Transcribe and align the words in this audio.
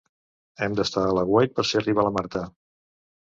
Hem 0.67 0.77
d'estar 0.79 1.03
a 1.09 1.11
l'aguait 1.17 1.53
per 1.59 1.67
si 1.71 1.77
arriba 1.81 2.05
la 2.07 2.13
Marta. 2.17 2.45